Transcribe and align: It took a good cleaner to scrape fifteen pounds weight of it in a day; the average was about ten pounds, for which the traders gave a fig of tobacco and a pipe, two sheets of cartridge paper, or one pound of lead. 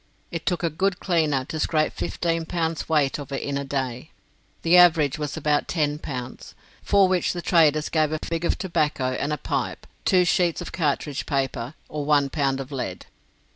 It 0.31 0.47
took 0.47 0.63
a 0.63 0.71
good 0.71 0.99
cleaner 0.99 1.45
to 1.45 1.59
scrape 1.59 1.93
fifteen 1.93 2.47
pounds 2.47 2.89
weight 2.89 3.19
of 3.19 3.31
it 3.31 3.43
in 3.43 3.55
a 3.55 3.63
day; 3.63 4.09
the 4.63 4.75
average 4.75 5.19
was 5.19 5.37
about 5.37 5.67
ten 5.67 5.99
pounds, 5.99 6.55
for 6.81 7.07
which 7.07 7.33
the 7.33 7.41
traders 7.43 7.87
gave 7.87 8.11
a 8.11 8.17
fig 8.17 8.43
of 8.43 8.57
tobacco 8.57 9.11
and 9.11 9.31
a 9.31 9.37
pipe, 9.37 9.85
two 10.03 10.25
sheets 10.25 10.59
of 10.59 10.71
cartridge 10.71 11.27
paper, 11.27 11.75
or 11.87 12.03
one 12.03 12.31
pound 12.31 12.59
of 12.59 12.71
lead. 12.71 13.05